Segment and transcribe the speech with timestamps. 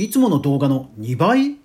[0.00, 1.58] いつもの動画の2倍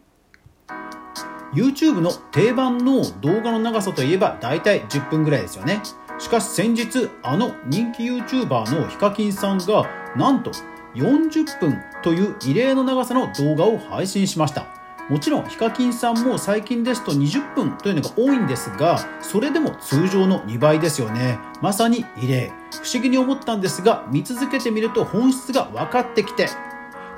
[1.54, 5.82] ？YouTube の定番の動画の長さといえば大体10分ぐらいですよね。
[6.20, 10.52] しかし先日あの人気 YouTuber のヒカキンさんがなんと
[10.96, 14.66] 40分という異例の長さの動画を配信しました。
[15.10, 21.40] もちろんヒカキンさんも最近ですと20分というのが多いんですがそれでも通常の2倍ですよね。
[21.62, 22.52] まさに異例。
[22.84, 26.50] 不思議に思ったんですが見続けてみると本質が分かってきて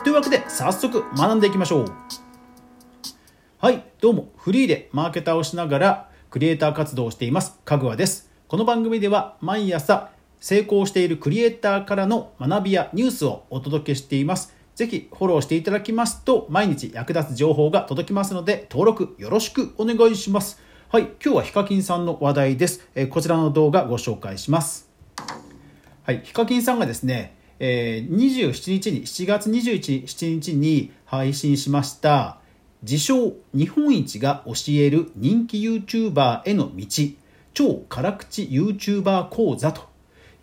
[0.03, 1.85] というわけで早速学んでいきましょう
[3.59, 20.61] はいどうもフリーでマーケターをしながらクリエイター活動をしていますかぐわですこの番組では毎朝成功しているクリエイターからの学びやニュースをお届けしていますぜひフォローしていただきますと毎日役立つ情報が届きますので登録よろしくお願いします。
[20.89, 22.87] はい、今日はヒカキンさんの話題です。
[22.95, 24.89] え、こちらの動画ご紹介します。
[26.03, 32.39] はい、ヒカキンさんがですね、えー、27日に7月27日に配信しました
[32.83, 36.85] 自称日本一が教える人気 YouTuber への道
[37.53, 39.81] 超辛口 YouTuber 講座と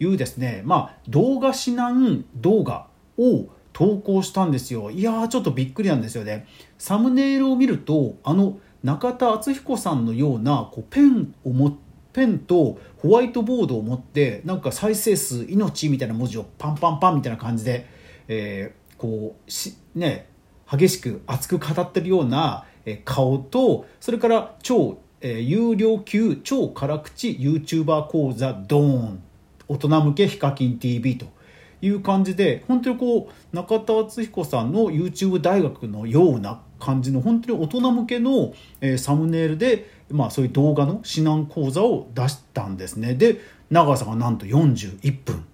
[0.01, 4.91] いうですね、まあ、動画指南動画を投稿したんですよ。
[4.91, 6.47] いやーちょっとびっくりなんですよね。
[6.79, 11.75] サムネイルを見るとあの中田敦彦さんのようなこうペンを持っ
[12.15, 17.87] ペンとホワイトボードを持ってなんか再生数命みたいな文字をパンパンパンみたいな感じで、
[18.29, 20.31] えー、こうしね
[20.71, 22.65] 激しく熱く語ってるような
[23.05, 29.23] 顔とそれから超、えー、有料級超辛口 YouTuber 講座ドーン
[29.67, 31.27] 大人向けヒカキン TV と
[31.83, 43.15] いう感じで本当にこう中田敦彦さんの YouTube 大学のような感じの本当に大人向けの、えー、サムネイルで、まあ、そういう動画の指南講座を出したんですね。
[43.15, 45.45] で長さがなんと41分。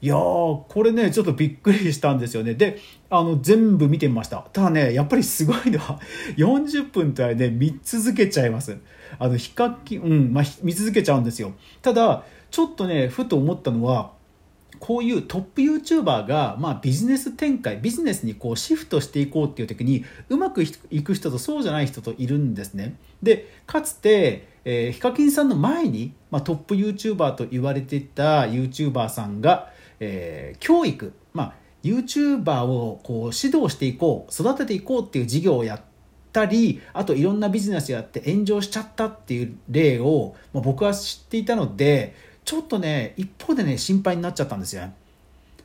[0.00, 2.54] いやーこれねちょっとびっくりしたんですよね。
[2.54, 2.78] で
[3.10, 4.38] あの全部見てみました。
[4.52, 5.98] ただねやっぱりすごいのは
[6.38, 8.78] 40分とはね見続けちゃいます。
[9.18, 11.52] あの比較うんまあ見続けちゃうんですよ。
[11.82, 14.12] ただちょっとねふと思ったのは
[14.78, 22.96] こういうトップ YouTuber が、まあ、ビジネス展開ビジネスにこうシフトしていこうっていう時にうまくいく人とそうじゃない人といるんですね。
[23.22, 35.80] でかつて、えー、ヒカキンさんの前に、まあ、トップ YouTuber と言われてた YouTuber さんが、えー、教育、まあ、YouTuber をこう指導していこう育てていこうっていう事業をやっ
[36.32, 42.14] たりあといろんなビジネスやって炎上しちゃったっていう例を、まあ、僕は知っていたので
[42.48, 44.88] ちょっとね、一方でね、心配になっちゃったんですよ。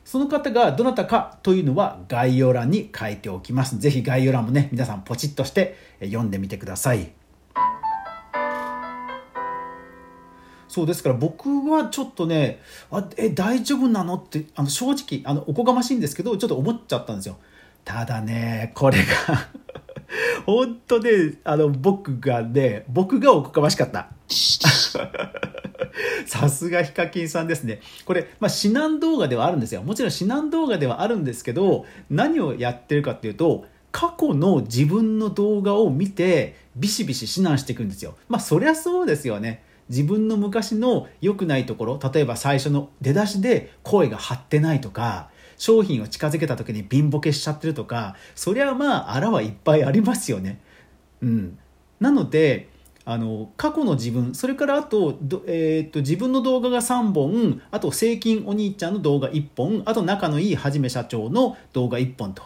[0.04, 3.78] その方がどなたかというのは概要欄に書いておきます。
[3.78, 7.10] ぜひ概要欄もね、皆さんポチッとして読んでみてください。
[10.68, 14.16] そうですから僕はちょっとね、あえ、大丈夫なの？
[14.16, 17.38] って、あの正直あの、おこがましいんですけど、ちょっと思っちゃったんですよ。
[17.82, 19.04] ただね、これが
[20.44, 24.08] 本当ね、あの、僕がね、僕がおこがましかった。
[26.26, 27.80] さすがヒカキンさんですね。
[28.04, 29.82] これ、まあ、指南動画ではあるんですよ。
[29.82, 38.16] もちろん指南動画ではあるんですけど、何をやってるかっていうと、過去の自分の動画を見て、ビシビシ指南していくんですよ。
[38.28, 39.62] まあ、そりゃそうですよね。
[39.88, 50.60] 自分の昔の良くないところ、例えば最初の出だしで声が張ってないとか、商品を近づけた時に貧乏けしちゃってるとか、そりゃまあ、あらはいっぱいありますよね。
[51.22, 51.58] うん。
[52.00, 52.68] なので、
[53.06, 62.42] あの過去の自分それからあと,、えー、と自分の動画が3本あと正金お兄ちゃんの動画1本あと仲のいいはじめ社長の動画1本と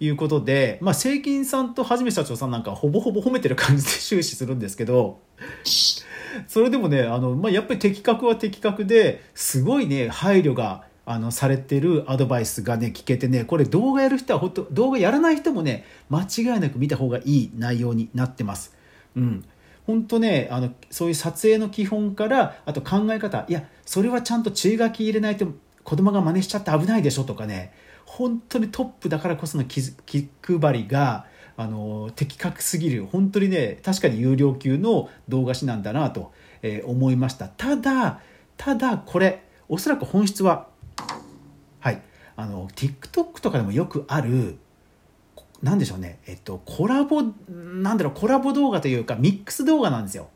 [0.00, 5.18] いうことで、まあ、正金さんとはじめ社長さんなんかほぼほぼ褒めてる感じで終始するんですけど
[6.46, 18.74] それでもねあの、まあ、やっぱり的確は的確ですごいね配慮があのされてるアドバイスがね聞けてねこれ動画やる人は本当動画やらない人もね間違いなく見た方がいい内容になってます。
[19.16, 19.44] うん
[19.88, 25.46] 本当ねあのそういう撮影の基本からあと考え方いやそれはちゃんと注意書き入れないと
[25.82, 27.72] 子供が真似しちゃって危ないでしょとかね
[28.04, 31.24] 本当にトップだからこその気気配りが
[31.56, 37.48] あの的確すぎる本当にね確かに有料級の動画誌なんだなと、えー、思いました。
[37.48, 38.20] ただ
[38.58, 40.68] ただこれおそらく本質は
[41.80, 42.02] はい
[42.36, 44.58] あの TikTok とかでもよくある
[45.62, 50.28] なんでしょうね、えっと、コラボ、なんだろう、コラボ動画というか、ミックス動画なんですよ。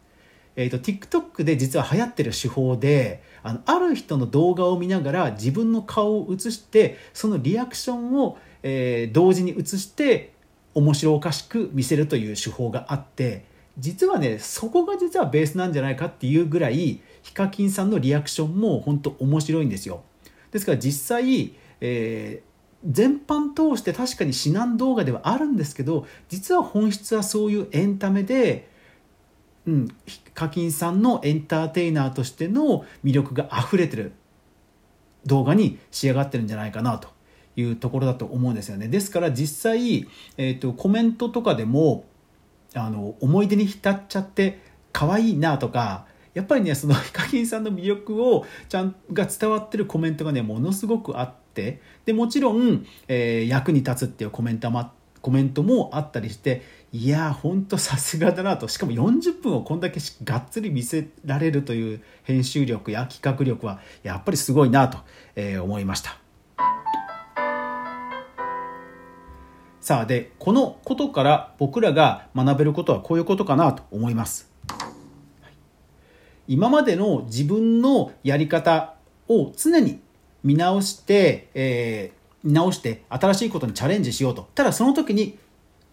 [0.57, 10.33] えっと、TikTok で実は流行ってる手法で、あの、ある人の動画を見ながら自分の顔を映して、そのリアクションを、えー、同時に映して、
[10.75, 13.45] 面白おかしく見せるという手法があって、
[13.79, 20.03] 実はね、そこが実はベースなんじゃないかっていうぐらい、ヒカキンさんのリアクションも本当面白いんですよ。
[20.51, 22.52] ですから実際、えー
[22.85, 28.69] 全般通して確かに指南動画ではあるんですけど実は本質はそういうエンタメで、
[29.67, 34.13] うん、ヒカキンさんのエンターテイナーとしての魅力が溢れてる
[35.27, 37.09] 動画に仕上がってるんじゃないかなと
[37.55, 38.89] いうところだと思うんですよね。
[38.89, 42.05] ですから実際、えーと、コメントとかでも
[42.75, 44.61] あの思い出に浸っちゃって
[44.93, 54.91] 可愛いなとかやっぱりねそのヒカキンさんの魅力をちゃんが伝わってるコメントがねものすごくあってでもちろん、えー、役に立つっていうコメントも
[55.21, 56.63] コメントもあったりして
[56.93, 58.69] いやほんとさすがだなと。
[58.69, 64.99] しかも40分をこんだけがっつり見せられるという編集力や企画力はやっぱりすごいなと、
[65.37, 66.19] えー、思いました。
[69.81, 74.51] さあでこのことから僕らが学べることはこういうことかなと思います。
[76.49, 78.95] 今までの自分のやり方
[79.29, 80.01] を常に
[80.45, 84.49] 見直して、えー、見直して新しいことにチャレンジしようと。
[84.55, 85.39] ただその時に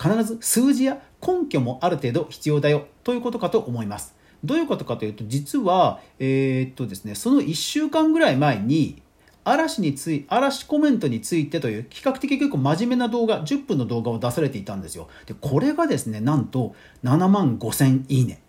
[0.02, 4.16] 必ず数字や根拠もある程度必要だよということかと思います。
[4.44, 9.02] どういうことかというと実は、えー、っとですね、その1週間ぐらい前に
[9.44, 15.10] 嵐につい嵐コメントについてという比較的結構真面目な動画10分の動画を出されていたんですよ。
[15.26, 18.42] でこれがですねなんと7万5000いいね。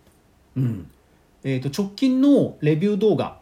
[0.55, 0.91] うん。
[1.43, 3.40] えー、と直近のレビュー動画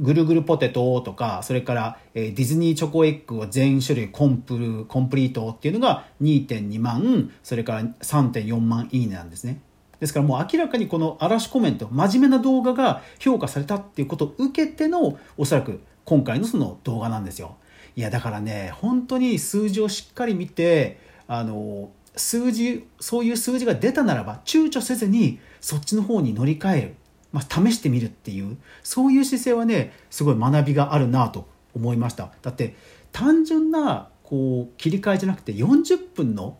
[0.00, 9.60] ぐるぐるポテトとかそれから、え、ディズニーチョコエッグを全種類コンプルコンプリートっていうのが2.2万それから3.4万いいねなんですね。
[10.00, 17.56] ですからもう明らかにこの嵐コメント真面目な動画が評価されたっていうことを受けてのおそらく今回のその動画なんですよ。
[17.96, 20.98] いやだからね本当に数字をしっかり見て
[21.28, 26.94] あの数字そういう数字が出たならば躊躇せずにそっちの方に乗り換える。
[27.34, 32.30] まあ、試してみるっていうそういう姿勢はねすごい学びがあるなと思いました。
[32.42, 32.76] だって
[33.10, 36.56] 単純なこう切り替えじゃなくて40分の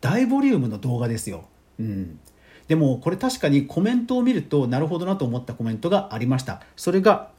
[0.00, 1.44] 大ボリュームの動画ですよ、
[1.78, 2.18] うん、
[2.66, 6.60] でもこれ確かにコメントを見るとなるほどなと思ったコメントがありました。
[6.74, 7.30] それが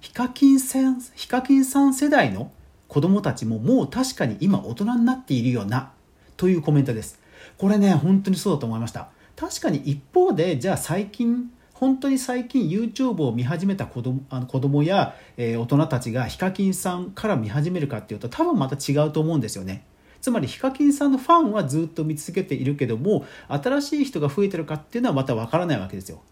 [0.00, 2.50] ヒカキンさんヒカキンさん世代の
[2.88, 5.92] 子供たちももう確かに今大人になっているよな
[6.38, 7.20] というコメントです。
[7.58, 9.10] これね本当にそうだと思いました。
[9.36, 19.84] 確かに一方でじゃあ最近本当に最近 YouTube を見始めた子供あの子供や、えー、大人たちがヒカキンさんから見始めるかっていうと多分また違うと思うんですよね。
[20.22, 26.22] つまりヒカキンさんのファンはずっと見続けているけども新しい人が増えてるかっていうのはまたわからないわけですよ。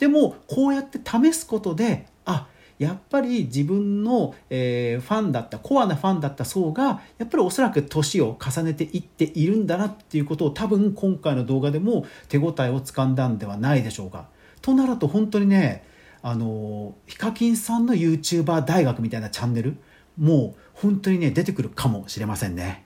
[0.00, 2.48] でもこうやって試すことであ
[2.80, 14.31] やっぱり自分の、え、ファンだったコアなファンだった層がやっぱりおそらく年を重ねていっているんだなっていうことを多分今回の動画でも手応えをつかんだんではないでしょうか。
[14.62, 15.84] となると本当にね
[16.22, 19.76] あのヒカキンさんの YouTuber 大学みたいなチャンネル
[20.16, 22.84] もう本当にね出てくるかもしれませんね。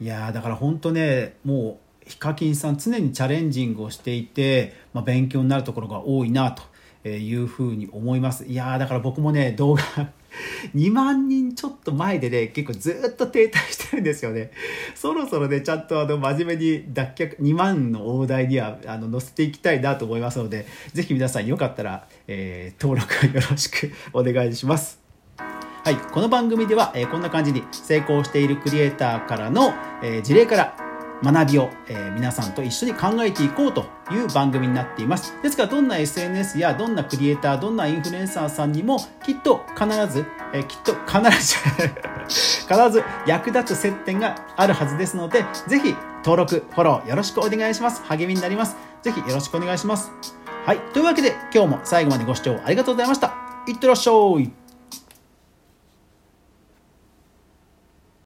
[0.00, 6.62] いやだから本当ねもうヒカキンさん常にチャレンジングをしていて、まあ、勉強になるところが多いなと
[7.10, 9.82] いうふうに思いますいやだから僕もね動画
[10.74, 14.50] 2万人ちょっと前でね、結構ずっと停滞してるんですよね。
[14.94, 25.00] そろそろね、ちゃんとあの、真面目に脱却、2万の大台には、あの、載せていきたいなと思いますので、ぜひ皆さんよかったら、えー、登録よろしく お願いします。
[25.84, 30.83] はい、この番組では、えー、こんな感じに成功しているクリエイターからの、えー、事例から
[31.22, 35.34] 学びを、えー、皆さんと一緒に考えていこうという番組になっています。
[35.42, 41.56] ですからどんな SNS やどんなクリエイター、どんなインフルエンサーさんにもきっと必ず、えー、きっと必ず
[42.68, 45.94] 必ず役立つ接点があるはずですので、ぜひ
[46.24, 48.02] 登録、フォローよろしくお願いします。
[48.08, 48.76] 励みになります。
[49.02, 50.10] ぜひよろしくお願いします。
[50.66, 50.78] はい。
[50.94, 53.34] というわけで今日も最後までご視聴ありがとうございました。
[53.66, 54.63] いってらっしゃい。